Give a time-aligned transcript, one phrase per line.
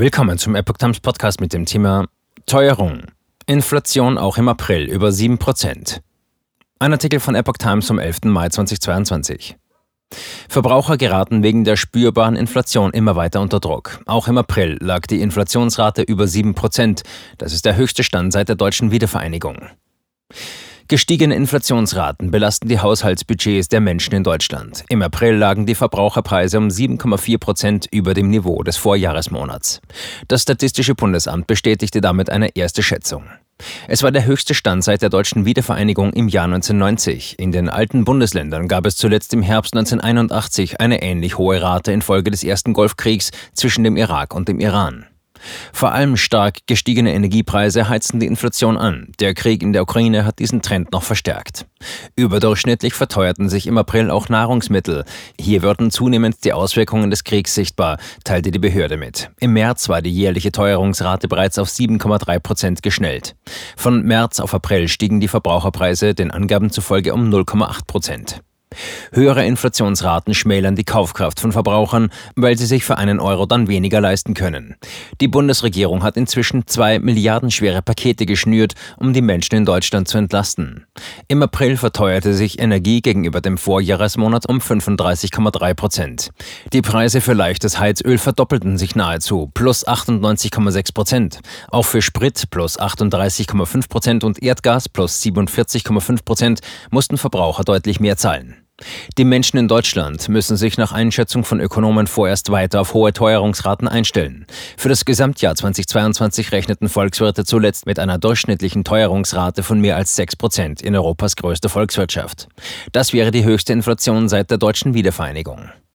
[0.00, 2.06] Willkommen zum Epoch Times Podcast mit dem Thema
[2.46, 3.06] Teuerung.
[3.46, 5.98] Inflation auch im April über 7%.
[6.78, 8.26] Ein Artikel von Epoch Times vom 11.
[8.26, 9.56] Mai 2022.
[10.48, 14.00] Verbraucher geraten wegen der spürbaren Inflation immer weiter unter Druck.
[14.06, 17.02] Auch im April lag die Inflationsrate über 7%.
[17.36, 19.66] Das ist der höchste Stand seit der deutschen Wiedervereinigung.
[20.90, 24.86] Gestiegene Inflationsraten belasten die Haushaltsbudgets der Menschen in Deutschland.
[24.88, 29.82] Im April lagen die Verbraucherpreise um 7,4 Prozent über dem Niveau des Vorjahresmonats.
[30.28, 33.24] Das Statistische Bundesamt bestätigte damit eine erste Schätzung.
[33.86, 37.38] Es war der höchste Stand seit der deutschen Wiedervereinigung im Jahr 1990.
[37.38, 42.30] In den alten Bundesländern gab es zuletzt im Herbst 1981 eine ähnlich hohe Rate infolge
[42.30, 45.04] des ersten Golfkriegs zwischen dem Irak und dem Iran.
[45.72, 49.12] Vor allem stark gestiegene Energiepreise heizen die Inflation an.
[49.20, 51.66] Der Krieg in der Ukraine hat diesen Trend noch verstärkt.
[52.16, 55.04] Überdurchschnittlich verteuerten sich im April auch Nahrungsmittel.
[55.38, 59.30] Hier würden zunehmend die Auswirkungen des Kriegs sichtbar, teilte die Behörde mit.
[59.40, 63.36] Im März war die jährliche Teuerungsrate bereits auf 7,3 Prozent geschnellt.
[63.76, 68.42] Von März auf April stiegen die Verbraucherpreise den Angaben zufolge um 0,8 Prozent.
[69.12, 74.00] Höhere Inflationsraten schmälern die Kaufkraft von Verbrauchern, weil sie sich für einen Euro dann weniger
[74.00, 74.76] leisten können.
[75.20, 80.86] Die Bundesregierung hat inzwischen zwei milliardenschwere Pakete geschnürt, um die Menschen in Deutschland zu entlasten.
[81.28, 86.30] Im April verteuerte sich Energie gegenüber dem Vorjahresmonat um 35,3 Prozent.
[86.72, 91.40] Die Preise für leichtes Heizöl verdoppelten sich nahezu, plus 98,6 Prozent.
[91.70, 98.16] Auch für Sprit plus 38,5 Prozent und Erdgas plus 47,5 Prozent mussten Verbraucher deutlich mehr
[98.16, 98.67] zahlen.
[99.16, 103.88] Die Menschen in Deutschland müssen sich nach Einschätzung von Ökonomen vorerst weiter auf hohe Teuerungsraten
[103.88, 104.46] einstellen.
[104.76, 110.36] Für das Gesamtjahr 2022 rechneten Volkswirte zuletzt mit einer durchschnittlichen Teuerungsrate von mehr als 6
[110.36, 112.48] Prozent in Europas größter Volkswirtschaft.
[112.92, 115.70] Das wäre die höchste Inflation seit der deutschen Wiedervereinigung.